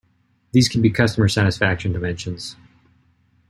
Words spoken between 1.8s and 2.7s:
dimensions.